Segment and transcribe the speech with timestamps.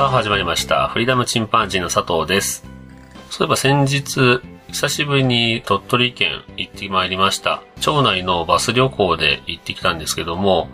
[0.00, 0.88] さあ始まりました。
[0.88, 2.64] フリーダムチンパンジーの佐藤です。
[3.28, 7.62] そういえば先日、久しぶりに鳥取県行ってまいりました。
[7.82, 10.70] 町内のバス旅行で行ってきたんですけども、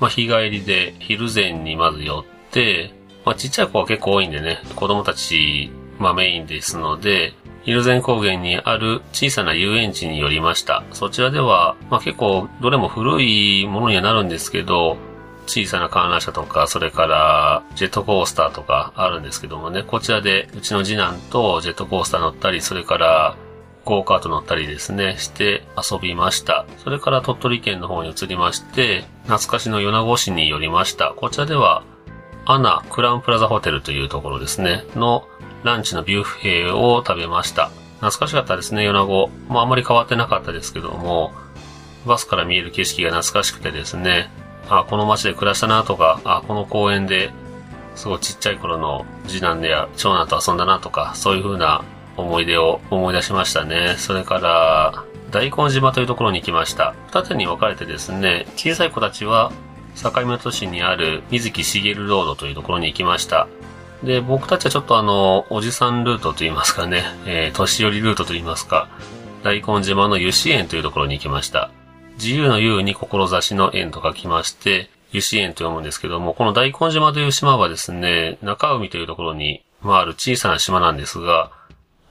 [0.00, 2.92] まあ、日帰りで昼前にまず寄って、
[3.24, 7.34] まあ、ちっちゃい子は結構多いんでね、子供たち、まあ、メインですので、
[7.66, 10.82] 蒜山高原にある小さな遊園地に寄りました。
[10.90, 14.96] そちらでは、まあ、結構どれも古いものにはなるんですけど、
[15.46, 23.36] 小さな観覧車とか、それからジェットコースターとかあるんですけどもね、こちらでうちの次男とジェットコースター乗ったり、それから
[23.84, 26.66] ゴーカート乗ったりですね、して遊びました。
[26.82, 31.14] それから鳥取県の方に移りまして、懐かしの米子市に寄りました。
[31.16, 31.84] こちらでは、
[32.44, 35.26] アナクランプラザホテルというところですね、の
[35.62, 37.70] ランチのビュッフェを食べました。
[38.00, 39.30] 懐かしかったですね、米子。
[39.48, 41.32] もうあまり変わってなかったですけども、
[42.06, 44.30] バスから見える景色が懐かしくてですね、
[44.68, 47.30] あ、この街で暮らしたなとか、あ、この公園で、
[47.94, 51.82] すごいちっちゃい頃の次男でや長男と遊んだなとか、そういう風な
[52.16, 53.94] 思い出を思い出しましたね。
[53.98, 56.94] それから、大根島というところに行きました。
[57.08, 59.52] 二手に分かれてですね、小さい子たちは、
[59.96, 63.48] 境港市にある水木しげるロードというところに行きました。
[64.02, 68.88] で、僕たちはちょっとあの、おじさんルートといいますかね、えー、年寄りルートといいますか、
[69.42, 71.70] 大根島の油脂園というところに行きました。
[72.16, 81.50] 自由の優に志の園と書きまして、油脂園と読むんですけども、この大根島という島はですね、中海というところに、まあ、ある小さな島なんですが、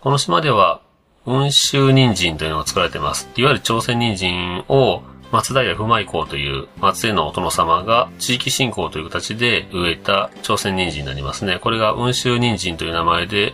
[0.02, 0.82] この島では、
[1.26, 3.28] 温州人参というのが作られてます。
[3.36, 5.02] いわゆる朝鮮人参を、
[5.32, 11.60] 松平不舞公という松江のお殿様が地域振興という形で植えた朝鮮人参になりますね。
[11.60, 13.54] これが温州人参という名前で、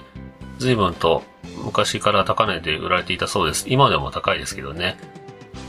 [0.59, 1.23] 随分と
[1.63, 3.65] 昔から高値で売られていたそうです。
[3.67, 4.97] 今でも高いですけどね。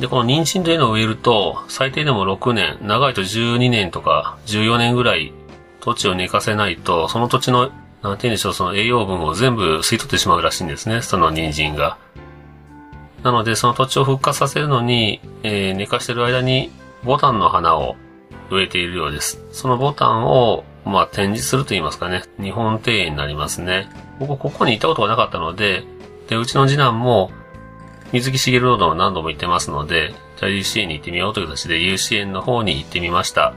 [0.00, 5.32] で、この人参というのを植えると、最低でも6年、長いと12年とか14年ぐらい
[5.80, 11.98] 土地を寝かせないと、その土地の、なんて言うんでしょう、その栄養分を全部吸い取ってしまうらしいんですね、その人参が。
[13.22, 16.70] なので、その土地を復活させるのに、えー寝かしてる間に、
[17.04, 17.96] ボタンの花を
[18.50, 19.40] 植えているようです。
[19.52, 23.88] そのボタンを、まあ、展示すると言いますかね、日本庭園になりますね。
[24.18, 25.84] 僕、ここに行ったことがなかったので、
[26.28, 27.30] で、うちの次男も、
[28.12, 33.54] 水木しげるロードを何度も行ってますので、じゃあ UC 園に行ってみようという形で UC 園の方に行ってみました。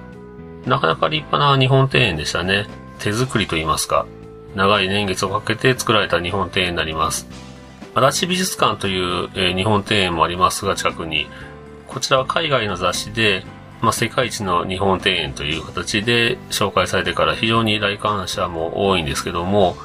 [0.66, 2.68] なかなか立派な日本庭園でしたね。
[3.00, 4.06] 手作りと言いますか。
[4.56, 7.28] 長い年月をかけて作られた日本庭園になります。
[7.94, 11.28] 足立美術館という、えー日本庭園もありますが、近くに。
[11.88, 13.44] こちらは海外の雑誌で、
[13.82, 19.76] まあ、世界一の日本庭園という形で紹介されてから非常に来館者も多いんですけども、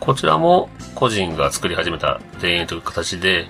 [0.00, 3.46] こちらも個人が作り始めた庭園という形で、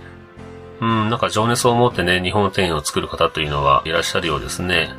[0.81, 4.91] うん、なんか情熱を持ってね、日本庭園を作る方というのはいらっしゃるようですね。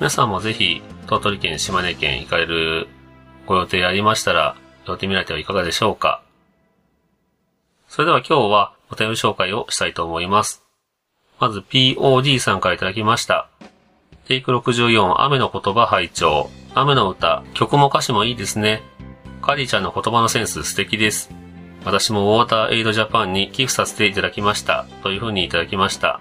[0.00, 2.88] 皆さんもぜひ、鳥取県、島根県行かれる
[3.46, 4.56] ご予定ありましたら、
[4.86, 6.22] 寄ってみられてはいかがでしょうか。
[7.88, 10.64] それでは今日はお便り紹介をしたいと思います。
[11.38, 13.48] まず POD さんからいただきました。
[14.26, 18.82] テイク64、雨の言葉拝聴雨の歌、曲も歌詞もいいですね。
[19.42, 21.39] カリーちゃんの言葉のセンス素敵です。
[21.84, 24.86] 私もウォーターエイドジャパンに寄付させていただきました。
[25.02, 26.20] というふうにいただきました。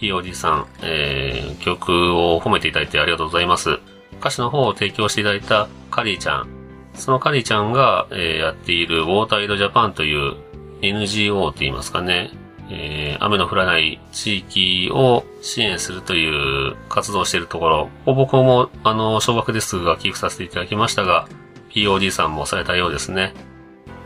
[0.00, 3.78] POD さん、えー、曲を褒めていただいてありがとうございます。
[4.20, 6.48] 歌詞の方を提供していただいたカリーちゃん。
[6.94, 10.36] そのカリーちゃんが、えーやっているウォーターエイドジャパンという
[10.82, 12.30] NGO って言いますかね。
[12.70, 16.28] えー雨の降らない地域を支援するとい
[16.70, 21.28] う活動をしているところ、僕も、あの、小学ですが寄付させていただきましたが、
[21.70, 23.34] POD さんもされたようですね。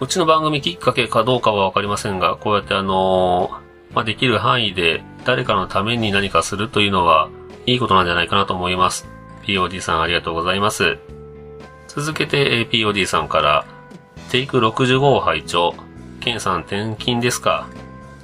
[0.00, 3.60] うちの番組きっかけかどうかはわかりませんが、こうやってあの
[3.94, 7.30] まあ、できる範囲で誰かのために何かするというのは、
[7.64, 9.08] いいことなんじゃないかなと思います。
[9.44, 10.98] POD さんありがとうございます。
[11.88, 13.64] 続けて、POD さんから、
[14.30, 15.74] テイク65を拝聴
[16.20, 17.68] ケンさん転勤ですか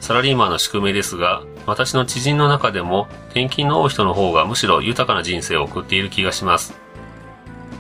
[0.01, 6.75] サラリーマンの宿命ですが、私の知人の中でも転勤の多い人の方がむしろ豊かな人生を送っている気がします。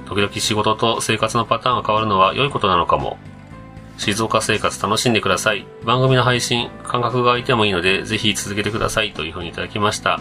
[0.06, 3.18] 時々仕事と生活のパターンが変わるのは良いことなのかも。
[4.02, 5.64] 静岡生活楽しんでください。
[5.84, 9.12] 番組の配信、感覚が空いてもいいので、ぜひ続けてください。
[9.12, 10.18] というふうにいただきました。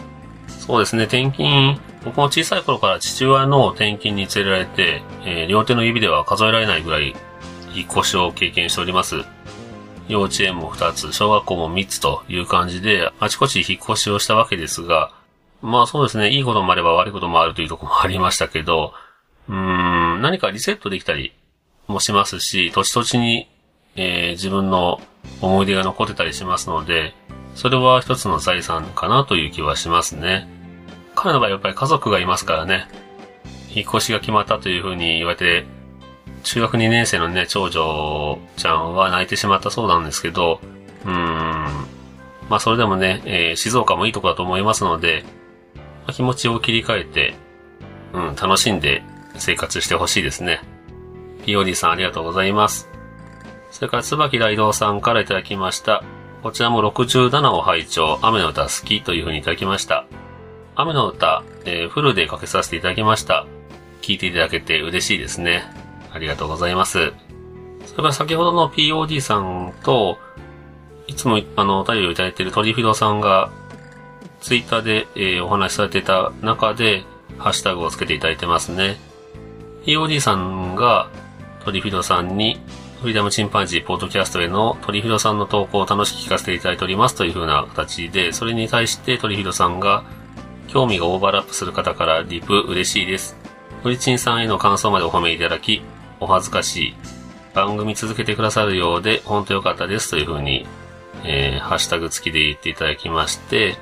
[0.47, 7.15] そうですね、転勤、僕も小さい頃から父親の転勤に連れられて、えー、両手の指では数えられないぐらい
[7.73, 9.15] 引っ越しを経験しております。
[10.07, 15.11] 幼稚園も2つ、小学校も3つという感じで、あちこち引っ越しをしたわけですが、
[15.63, 18.93] まあそうですね、いいこともあれば悪いこともあるというとこもありましたけど、
[19.49, 21.33] うーん、何かリセットできたり
[21.87, 23.47] もしますし、土地土地に、
[23.95, 24.99] えー、自分の
[25.41, 27.13] 思い出が残ってたりしますので、
[27.55, 30.47] それは一つの財産かなという気はしますね。
[31.15, 32.87] 彼の場合やっぱり家族がいますからね、
[33.73, 35.65] 引っ越しが決まったというふうに言われて、
[36.43, 40.59] 中学2年生のね、長女ちゃんは泣いてしまったそうなんですけど、
[41.05, 41.13] うーん、
[42.49, 45.23] まあそれでもね、えー、静岡もいいとこだと思いますので、
[45.75, 47.35] まあ、気持ちを切り替えて、
[48.13, 49.03] うん、楽しんで
[49.37, 50.61] 生活してほしいですね。
[51.45, 52.90] POD さんありがとうございます。
[53.71, 56.03] それから、椿雷道さんからいただきました。
[56.43, 60.05] こちらも67を拝聴雨の歌好きというふうにいただきました。
[60.75, 63.45] 雨の歌、えー、フルでかけさせていただきました。
[64.01, 65.63] 聞いていただけて嬉しいですね。
[66.11, 67.13] ありがとうございます。
[67.85, 70.17] それから先ほどの POD さんと、
[71.07, 73.51] いつもあの、お便りをいただいているトリフィドさんが、
[74.39, 77.03] ツイッターで、えー、お話しされていた中で、
[77.37, 78.97] ハッシュタグをつけていただいてますね。
[79.85, 81.09] POD さんが、
[81.63, 82.59] トリフィドさんに、
[83.01, 90.03] フリーダムチンパンジーポッドキャストへのトリフィドさんの投稿を楽しく聞かせていただいておりますという風な形で、それに対してトリフィドさんが、
[90.67, 93.35] 興味がオーバーラップする方からリプ嬉しいです。
[93.81, 95.81] フリチンさんへの感想までお褒めいただき、
[96.19, 96.95] お恥ずかしい。
[97.55, 100.67] 番組続けてくださるようで、ほんとよかったですという風に、
[101.23, 103.77] えー、ハッシュタグ付きで言っていただきまして、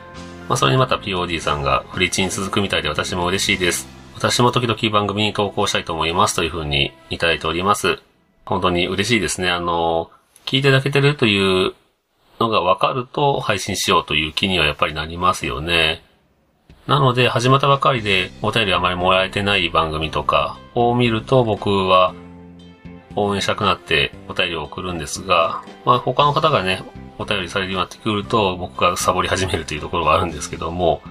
[0.47, 3.85] まあ、それにまた POD さんが、フリチン続くみたいで私も嬉しいです。
[4.15, 7.99] 私も時々番組に投稿したいと思いますという風にいただいております。
[8.49, 9.51] 本当に嬉しいですね。
[9.51, 10.09] あの、
[10.45, 11.75] 聞いていただけてるという
[12.39, 16.01] のが分かると配信しようという気にはやっぱりなりますよね。
[16.87, 22.15] なので、始まったばかりでお便りあまりもらえてない番組とかを見ると僕は
[23.15, 26.81] 応援したくなってお便りを送るんですが、まあ他の方がね、
[27.19, 31.03] お便りされるようになってくると僕がサボり始めるというところがあるんですけども、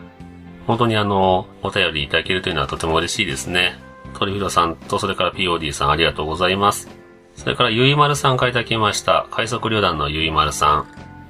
[0.66, 3.78] 本当にあの、お便りいただけるというのはとても嬉しいですね。
[4.14, 6.97] トリフィドさんとそれから POD さんありがとうございます。
[7.38, 9.28] それから、ゆいまるさんからいただきました。
[9.30, 10.86] 快速旅団のゆいまるさん。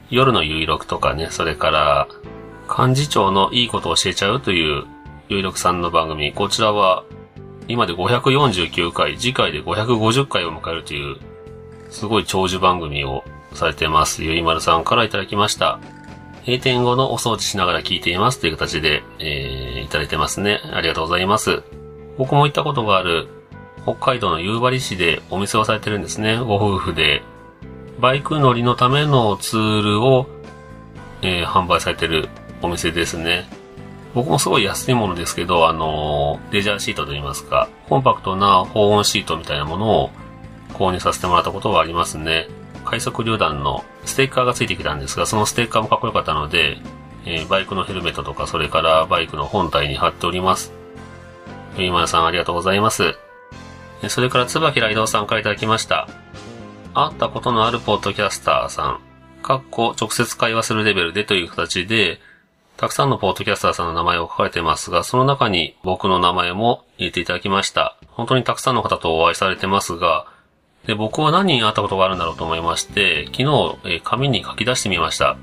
[0.08, 2.08] 夜のゆいろくとかね、それから、
[2.66, 4.84] 幹事長のいいことを教えちゃうという
[5.28, 6.32] ゆいろくさんの番組。
[6.32, 7.05] こちらは、
[7.69, 11.16] 今で549回、次回で550回を迎えるという、
[11.90, 13.22] すごい長寿番組を
[13.52, 14.25] されてます。
[14.25, 15.78] ゆいまるさんからいただきました。
[16.46, 20.62] 閉店後のお掃除しながら聞いていますという形で、えー、いただいてますね。
[20.72, 21.62] ありがとうございます。
[22.16, 23.28] 僕も行ったことがある
[23.94, 26.38] 北海道の夕張市でお店をされてるんですね。
[26.38, 27.23] ご夫婦で。
[27.99, 30.26] バイク乗りのためのツールを、
[31.23, 32.29] えー、販売されてる
[32.61, 33.49] お店ですね。
[34.14, 40.11] 僕もすごい安いものですけど、あの、レジャーシートといいますか、コンパクトな保温シートみたいなものを
[40.75, 42.46] 購入させてもらったことがありますね。
[42.84, 46.79] 快速榴弾のステッカーがついてきたんですが、そのステッカーもかっこよかったので、
[47.25, 50.73] えー、バイクのヘルメットとか、それからバイクの本体に貼っております。
[51.76, 53.18] ゆいまるさんありがとうございます。
[54.09, 56.09] それから、椿雷道さんからいただきました。
[56.95, 59.00] 会ったことのあるポッドキャスターさん、
[59.43, 62.21] かっこ直接会話するレベルでという形で、
[62.77, 67.97] たくさんのポッドキャスターさんの名前を書かれてますが、その中に僕の名前も入れていただきました。
[68.09, 70.27] 本当にたくさんの方とお会いされてますが、
[70.87, 75.37] で僕は何人会ったことがあるんだろうと思いまして、昨日、え、紙に書き出してみました。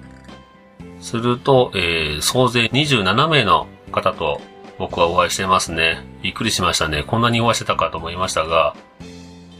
[1.02, 4.42] すると、えー、総勢27名の方と
[4.78, 6.04] 僕はお会いしてますね。
[6.22, 7.04] びっくりしましたね。
[7.04, 8.76] こんなにお会いしてたかと思いましたが、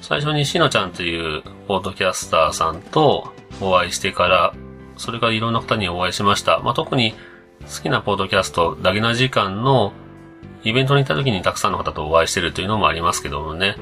[0.02, 4.54] 最初にしのちゃんというポートキャスターさんとお会いしてから、
[4.98, 6.60] それからいろんな方にお会いしました。
[6.60, 7.16] まあ、特に
[7.62, 9.94] 好きなポートキャスト、ダゲな時間の
[10.64, 13.78] イベントに行った時にたくさんの方とお会いしてるというのもありますけどもね。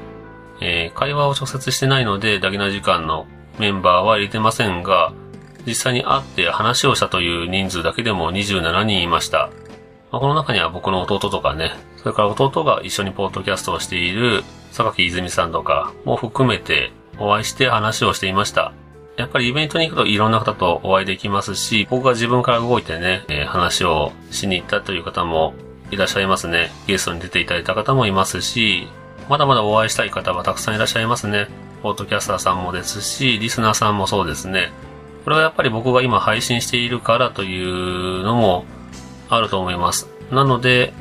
[0.60, 3.26] えー、会話を直接してないので、ダゲな時間の
[3.58, 5.12] メンバーは入れてませんが、
[5.66, 9.50] 実際に会って話をしたという人数だけでも27人いました。
[10.14, 18.74] まあ、この中には僕の弟とかね、それから弟が一緒にポッドキャストをしている榊泉さんとかも含めてお会いして話をしていました。
[19.16, 25.52] やっぱりイベントに行くといろんな方とお会いできますし、僕が自分から動いてね、えー、話をしに行ったという方も
[25.90, 26.70] いらっしゃいますね。
[26.86, 28.86] ゲストに出ていただいた方もいますし、
[29.28, 31.48] まだまだお会いしたい方はたくさんいらっしゃいますね。
[31.82, 34.70] ポッドキャスターさんもですし、リスナーさんもそうですね。
[35.24, 38.64] これはやっぱり僕が今配信しているからというのも
[39.28, 40.08] あると思います。
[40.30, 40.92] なので、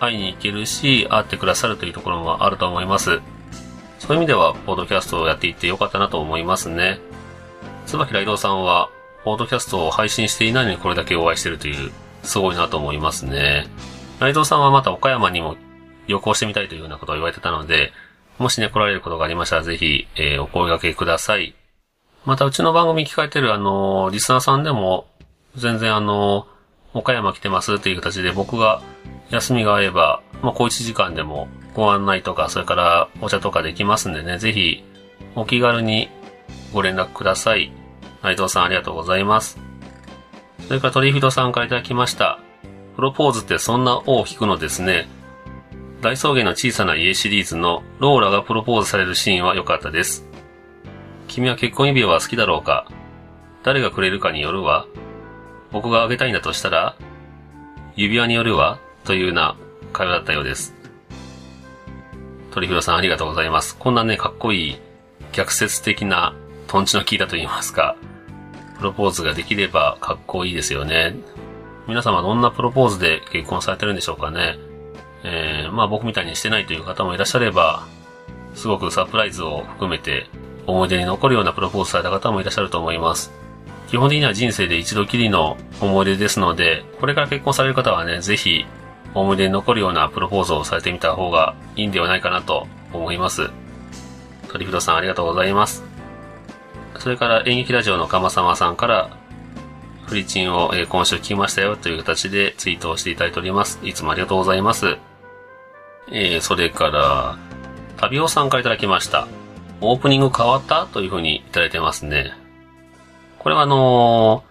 [0.00, 3.20] 会いに行けるし、会ってくださるというところもあると思います。
[3.98, 7.00] そういう意味では、ポードキャストをやっていってよかったなと思いますね。
[7.86, 8.90] 椿雷道さんは、
[9.24, 11.90] ポードキャストを配信していないのにこれだけお会いしてるという
[12.22, 13.66] すごいなと思いますね。
[14.20, 15.56] 内藤さんはまた岡山にも
[16.06, 17.92] 旅行してみたいというようなことを言われてたので、
[18.38, 21.54] もしね、来られることがありましたら、ぜひ、えー、お声掛けください。
[22.24, 25.08] また、うちの番組聞かれてる、あのー、リスナーさんでも、
[25.56, 26.57] 全然あのー、
[26.94, 28.82] 岡山来てますっていう形で、僕が
[29.30, 34.84] 休みが合えば、まあ、小一時間でもご案内とか、それからお茶とかできますんでね、ぜひ、
[35.34, 36.08] お気軽に
[36.72, 37.72] ご連絡ください。
[38.22, 39.58] 内藤さんありがとうございます。
[40.66, 42.40] それから鳥人さんからいただきました。
[42.96, 45.08] プロポーズってそんな尾を引くのですね。
[46.00, 50.26] 大草原の小さな家シリーズのローラがプロポーズされるシーンは良かったです。
[51.26, 52.86] 君は結婚指輪は好きだろうか？
[53.62, 54.86] 誰がくれるかによるわ。
[55.72, 56.96] 僕があげたいんだとしたら
[57.96, 59.56] 指輪によるわというような
[59.92, 60.74] 会話だったようです。
[62.50, 63.76] 鳥広さんありがとうございます。
[63.76, 64.78] こんなね、かっこいい
[65.32, 66.34] 逆説的な
[66.66, 67.96] トンチの効いたと言いますか、
[68.78, 71.16] プロポーズができればかっこいいですよね。
[71.86, 74.58] 皆様どんなプロポーズで結婚されてるんでしょうかね。
[75.24, 77.86] えー、まあ僕みたいにしてないという方もいらっしゃれば、
[78.54, 80.26] すごくサプライズを含めて
[80.66, 83.32] 思い出に残るようなプロポーズされた方もいらっしゃると思います。
[83.88, 88.66] 基本的には人生で一度きりの思い出ですので、これから結婚される方はね、ぜひ
[89.14, 93.50] 思い出に残るようなプロポーズをされてみた方がいいんではないかなと思います。
[94.48, 95.84] 鳥人さんありがとうございます。
[96.98, 99.10] それから演劇ラジオの鎌様さんから
[100.06, 103.78] フリチンを、え今週聞きましたよという形でツイートをしていただいております。
[103.82, 104.96] いつもありがとうございます。
[106.10, 107.36] えー、それから、
[107.98, 109.28] 旅尾さんからいただきました。
[109.80, 110.86] オープニング変わった？
[110.86, 112.32] というふうにいただいてますね。
[113.38, 114.44] これはあの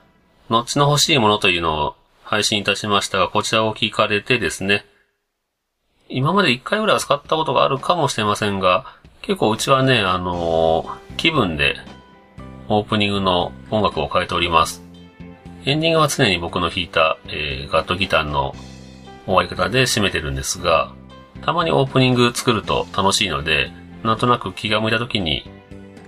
[0.49, 4.85] ー、後の欲しいものというのを配信いたしましたが、こちらを聞かれてですね、
[6.09, 8.85] 今まで一回ぐらいは使ったことがあるかもしれませんが、
[9.21, 11.75] 結構うちはね、あのー、気分で
[12.69, 14.81] オープニングの音楽を変えております。
[15.65, 18.55] エンディングは常に僕の弾いた、えー、ガットギターの
[19.25, 20.93] 終わり方で締めてるんですが、
[21.41, 23.69] たまにオープニング作ると楽しいので、
[24.03, 25.49] なんとなく気が向いた時に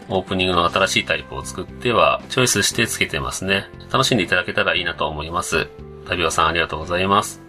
[0.10, 3.66] オープニングの新しいタイプを作ってはチョイスしてつけてますね。
[3.92, 5.68] 楽しんでいただけたらいいなと思います。
[6.08, 7.42] 旅尾さんありがとうございます。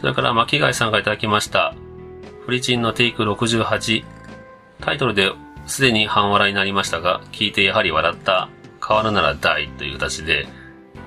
[0.00, 1.74] それから巻貝さんがいただきました。
[2.46, 4.04] フリチンのテイク68。
[4.80, 5.30] タイトルで
[5.66, 8.48] すでに半笑いになりましたが、聞いてやはり笑った。
[8.86, 10.48] 変わるなら大という形で、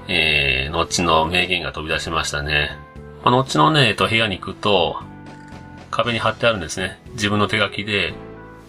[0.07, 2.77] えー、後の名言が飛び出しましたね。
[3.23, 5.01] まあ、後のね、えっと、部屋に行くと、
[5.91, 6.99] 壁に貼ってあるんですね。
[7.13, 8.13] 自分の手書きで、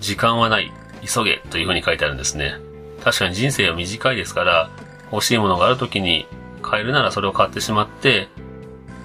[0.01, 0.73] 時間はない、
[1.07, 2.55] 急げという風に書いてあるんですね。
[3.03, 4.71] 確かに人生は短いですから、
[5.13, 6.27] 欲しいものがある時に
[6.63, 8.29] 買えるならそれを買ってしまって、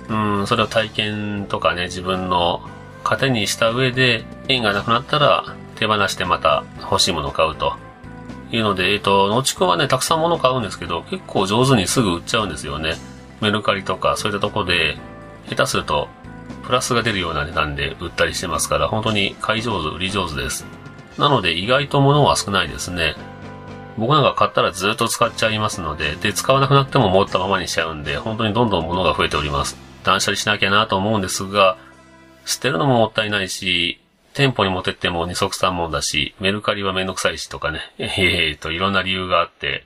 [0.09, 2.61] うん、それを体験とかね、自分の
[3.03, 7.75] 糧にした上で、縁がなくなったら手放してまた欲しいものを買うと。
[8.51, 12.95] いうので、えっ、ー、と、のちくんはね、たくさん物買うんですけど、結構上手にすぐ売っちゃうんですよね。
[13.39, 14.97] メルカリとか、そういったとこで、
[15.47, 16.09] 下手すると、
[16.65, 20.65] プラスが出るような値段で売ったりしてますから、本当に買い上手、売り上手です。
[21.17, 23.15] なので、意外と物は少ないですね。
[23.97, 29.77] 僕なんか買ったらずっと使っちゃいますので、で、使わなくなっても持ったままにしちゃうんで、本当にどんどん物が増えております。
[30.03, 31.77] 断捨離しなきゃなと思うんですが、
[32.45, 33.99] 捨てるのももったいないし、
[34.33, 38.05] 店舗に持ってっても二足三門だし、メルカリはめんどくさいしとかね、 え
[38.51, 39.85] えー、といろんな理由があって、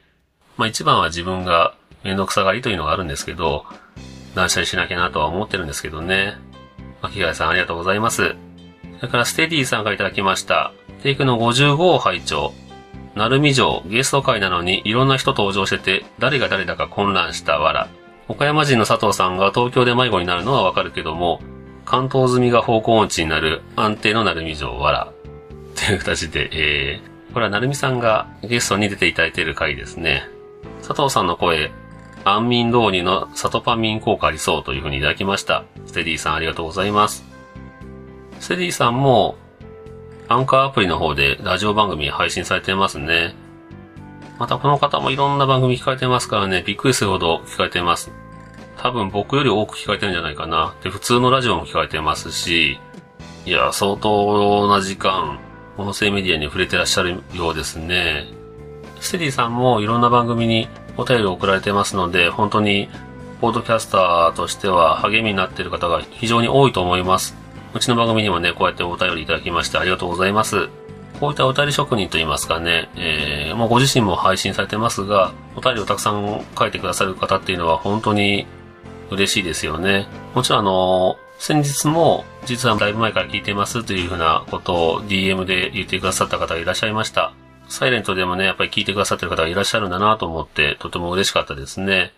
[0.57, 3.65] まあ一番は自分がめんどくさがりというのがあるんですけど、
[4.35, 6.37] 断捨離しなきゃなとは思ってるんですけどね。
[7.01, 8.35] 巻貝さんありがとうございます。
[8.99, 10.71] それからステディさんからいただきました。
[11.05, 12.51] テイクの55を拝聴。
[13.13, 17.89] 鳴海城ゲスト会なのにいろんな人登場してて、誰が誰だか混乱したわら。
[18.27, 21.41] 岡山人の佐藤さんが東京で迷子になるのはわかるけども、
[21.85, 25.13] 関東済みが方向音痴になる安定の鳴海城わら。
[25.75, 30.23] という形で、えー、これは鳴海さんがゲストに出ていただいている回ですね。
[30.81, 31.71] 佐藤さんの声、
[32.23, 35.65] 安眠導入のサトパミン効果ありそうというふうにいただきました。
[35.85, 37.23] ステディさんありがとうございます。
[38.39, 39.35] ステディさんも、
[40.27, 43.35] アンカーアプリの方でラジオ番組配信されてますね。
[44.39, 48.11] またこの方もいろんな番組聞かれてますからね、びっくりするほど聞かれてます。
[48.77, 50.73] 多分僕より多く聞かれてるんじゃないかな。
[50.83, 52.79] で、普通のラジオも聞かれてますし、
[53.45, 55.39] いや、相当な時間、
[55.77, 58.25] 音声メディアに触れてらっしゃるようですね。
[58.99, 60.67] ステディさんもいろんな番組に
[60.97, 62.89] お便りを送られてますので、本当に、
[63.41, 67.44] ポードキャスターとしては励みになっている方が非常に多いと思います。
[67.75, 70.69] うちの番組にもね、こうやってお便りいただきましてありがとうございます。
[71.19, 78.47] こういったお便り職人といいますかね、えー、もうご自身も配信されてますが、お便りをたくさん書いてくださる方っていうのは本当に
[79.11, 80.07] 嬉しいですよね。
[80.33, 87.33] もちろんあの、先日も実はだいぶ前から聞いてますというふうなことを DM で言ってくださった方がいらっしゃいました。
[87.67, 92.13] サイレントでもね、やっぱり聞いてくださってる方がいらっしゃるんだなと思って、とても嬉しかったですね。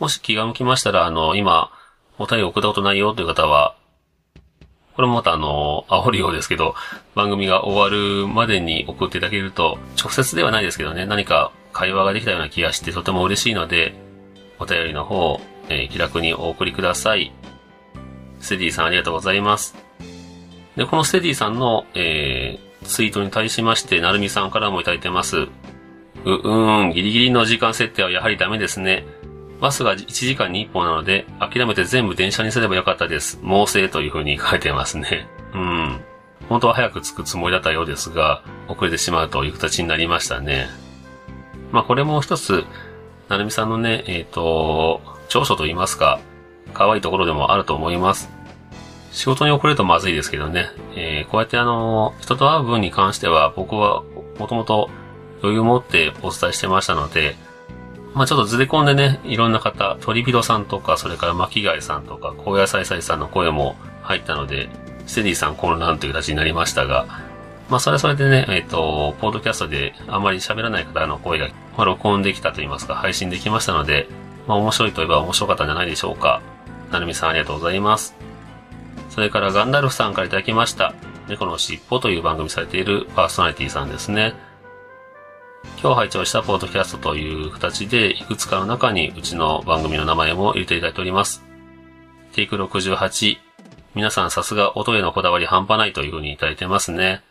[0.00, 1.70] もし気が向きましたら、あの、今、
[2.18, 3.74] お便り送ったことないよという方は、
[5.02, 6.76] これもまたあの、煽るようですけど、
[7.16, 13.94] 番組が終わるまでに送っていただけると、直接ではないですけどね、何か会話ができたような気がしてとても嬉しいので、
[14.60, 17.32] お便りの方、えー、気楽にお送りください。
[18.38, 19.74] ステディさんありがとうございます。
[20.76, 25.38] で、このステディさんの、えー、ツイートに対しまして、なるみさんからもいただいてます。
[25.38, 25.48] う、
[26.24, 29.04] うーん、ギリギリの時間設定はやはりダメですね。
[29.62, 33.38] バスが1時間に1本なので、諦めて全部電車にすればよかったです。
[33.42, 35.28] 猛省という風に書いてますね。
[35.54, 36.00] うん。
[36.48, 40.68] 本当は早く着くつもりだったようですが、遅れてしまうという形になりましたね。
[41.70, 42.64] まあこれも一つ、
[43.28, 46.18] なるみさんのね、えっ、ー、と、長所と言いますか、
[46.74, 48.32] 可愛いところでもあると思います。
[49.12, 50.70] 仕事に遅れるとまずいですけどね。
[50.96, 54.02] えー、こうやってあの、人と会う分に関しては僕は
[54.40, 54.90] もともと
[55.40, 57.36] 余裕を持ってお伝えしてましたので、
[58.14, 64.68] まあちょっとずれ込んでね、いろんな方、鳥人さんとか、それから巻貝さんとか、高野菜菜さんの声も入ったので、
[65.06, 67.06] ステディさん混乱という形になりましたが、
[67.70, 74.08] まあそれはそれでね、えっ、ー、と、ポードキャストであまり喋らない方の声が、まあ、録音できたと言いますか、配信できましたので、
[74.46, 76.42] まあ面白いといえば面白かったんじゃないでしょうか。
[76.90, 78.14] なるみさんありがとうございます。
[79.08, 80.94] それからガンダルフさんから頂きました。
[81.28, 84.34] 猫のしっぽという番組されているパーソナリティさんですね。
[85.82, 91.42] 今日拝聴したポートキャストという形で、いくつかの中にうちの番組の名前も入れていただいております。
[92.34, 93.38] テイク68。
[93.96, 97.22] 皆さんさすが音へのこだわり半端ないというふうにいただいてますね。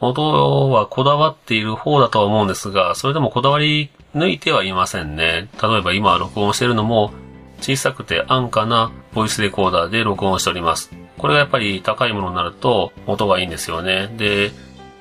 [0.00, 5.48] 音はこだわっている方だとは思うんですが、それでもこだわり抜いてはいませんね。
[5.62, 7.12] 例えば今録音しているのも、
[7.60, 10.90] 小さくて安価なボイスレコーダーで録音しております。
[11.16, 14.12] これがやっぱり高いものになると音がいいんですよね。
[14.16, 14.50] で、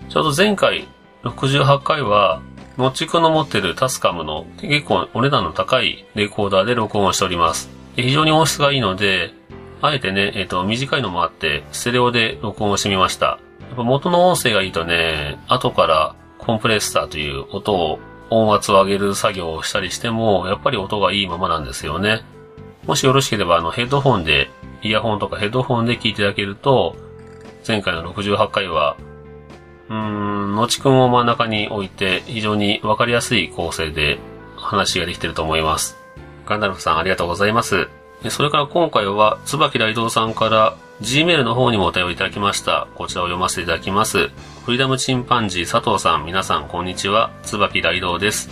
[0.10, 0.88] ちょうど前回
[1.24, 2.42] 68回は、
[2.82, 7.70] もちくの持ってるタスカムの結構お値段の高いレコーダーで録音しております。
[7.96, 9.36] 非常に音質がいいので、
[9.84, 13.28] あえてね、えっ、ー、と、短いのもあって、ステレオで録音してみました。
[13.28, 13.38] や
[13.74, 18.00] っぱ元の音声がいいとね、後からコンプレッサーという音を
[18.32, 22.24] 音圧を上げる作業をしたりしても、やっぱり音がいいままなんですよね。
[22.88, 24.50] もしよろしければ、あの、ヘッドホンで、
[24.82, 26.96] イヤホンとかヘッドホンで聞いていただけると、
[27.68, 28.98] 前回の68回は
[29.92, 34.20] うん、のちくんを真ん中に置いて、非常にわかりやすい構成で
[34.56, 35.98] 話ができてると思います。
[36.46, 37.90] ガンダルフさんありがとうございます。
[38.30, 42.88] それから今回は、椿雷道さんから Gmail の方にもお便りいただきました。
[42.96, 44.30] こちらを読ませていただきます。
[44.66, 47.32] フリーダムチンパンジー佐藤さん、皆さんこんにちは。
[47.44, 48.50] 椿雷道です。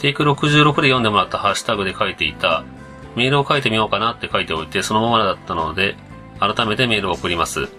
[0.00, 2.62] テイク66で読んでもらったハッシュタグで書いていた、
[3.14, 5.96] メールを書いてみようかなって書いておいて、そのままだったので、
[6.40, 7.70] 改めてメールを送ります。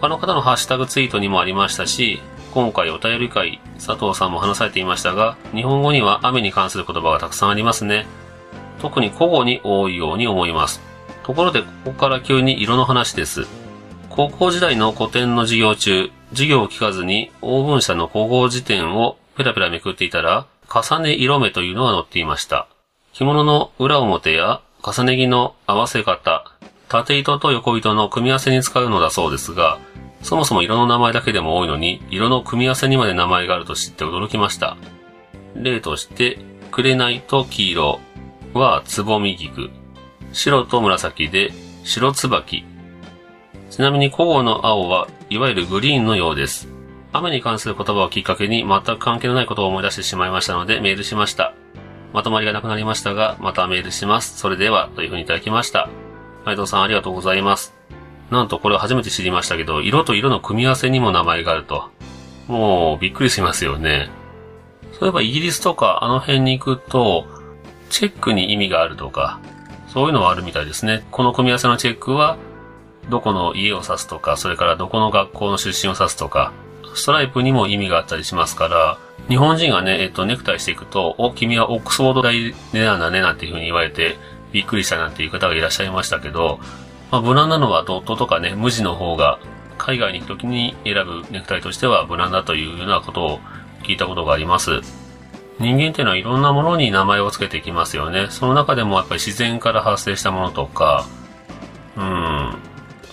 [0.00, 2.22] 他の方のハッシュタグツイートにもありましたし、
[2.54, 8.06] 今回お便り会、佐藤さんも話されていましたが、日本語には雨に関する言葉がたくさんありますね。
[8.80, 10.80] 特に古語に多いように思います。
[11.22, 13.46] ところで、ここから急に色の話です。
[14.08, 22.68] 高校時代の古典の授業中、授業を聞かずに、黄文社の古語辞典をペラペラめくっていたら、重ね色目というのが載っていました。
[23.12, 26.50] 着物の裏表や重ね着の合わせ方、
[26.90, 29.78] 縦糸と横糸の組み合わせに使うのだそうですが、
[30.22, 34.76] そもそも色の名前だけでも多いのに、色の組み合わせにまで名前があると知って驚きました。
[35.54, 36.40] 例として、
[36.72, 38.00] 紅と黄色
[38.54, 39.70] はつぼみ菊。
[40.32, 41.52] 白と紫で
[41.84, 42.64] 白椿。
[43.70, 46.68] ちなみに古語の青はいわゆるグリーンのようです。
[47.12, 51.54] 雨に関する言葉をきっかけに全く関係のないことを思い出してしまいましたのでメールしました。
[52.12, 54.36] まとまりがなくなりましたが、またメールします。
[54.36, 55.88] それでは、というふうにいただきました。
[56.44, 57.74] 斉藤さんありがとうございます。
[58.30, 61.90] なんとこれ初めて知りましたけど、色と色の組み合わせにも名前があると。
[62.46, 64.10] もう、びっくりしますよね。
[64.92, 67.26] そういえばイギリスとかあの辺に行くと、
[67.88, 69.40] チェックに意味があるとか、
[69.88, 71.04] そういうのはあるみたいですね。
[71.10, 72.36] この組み合わせのチェックは、
[73.08, 76.52] どこの家を指すとか、それからどこの学校の出身を指すとか、
[76.94, 78.98] ストライプにも意味があったりしますから、
[79.28, 84.16] 日本人がね、えっと、ネクタイしていくと、お、君はオックスフォード大でなんだね、なんていうふうに言われて、
[84.52, 86.60] びっくりしたなんていう方がいらっしゃいましたけど、
[87.10, 89.38] まあ、無難なのはドットとかね、無地の方が、
[89.78, 93.40] 海外に行くときに選ぶネクタイとしては無難だというようなことを
[93.82, 94.82] 聞いたことがあります。
[95.58, 98.26] 人間っていうのはいろんなものに名前を付けていきますよね。
[98.30, 101.06] その中でもやっぱり自然から発生したものとか、
[101.96, 102.54] うん、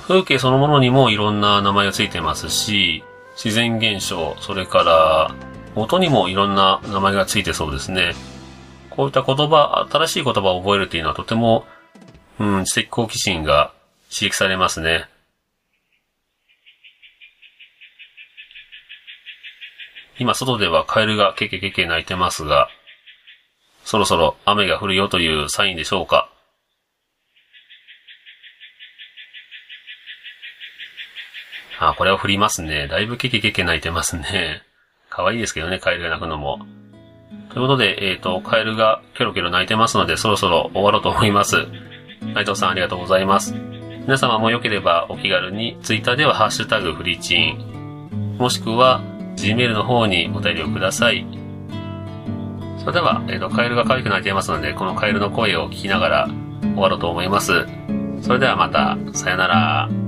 [0.08, 3.04] 風景そのものにもいろんな名前が付いてますし、
[3.36, 5.36] 自然現象、それから
[5.76, 8.14] 音にもいろんな名前が付いてそうですね。
[8.98, 11.68] こういった言葉、新しい言葉を覚えるというのはとても、
[12.40, 13.72] うん、知的好奇心が
[14.10, 15.06] 刺激されますね。
[20.18, 22.70] 今、外ではカエルがケケケケ鳴いてますが、
[23.84, 26.32] そろそろ雨が降るよというサインでしょうか。
[31.80, 32.88] あ、これは降りますね。
[32.88, 34.64] だいぶケケケケ泣いてますね。
[35.12, 36.66] 可愛いですけどね、カエルが鳴くのも。
[37.50, 41.68] ということで、えっ、ー、と、カエルがキョロキョロ泣いてますので、そろそろ終わろうと思います。
[42.34, 43.54] 内藤さんありがとうございます。
[44.02, 49.02] 皆様もよければお気軽に、ツイッターではハッシュタグフリーチン、もしくは
[49.36, 51.26] Gmail の方にお便りをください。
[52.80, 56.30] それでは、えっ、ー、と、カエルが可愛く泣いていますので、このカエルの声を聞きながら
[56.62, 57.68] 終わろうと思います。
[58.22, 60.07] それではまた、さよなら。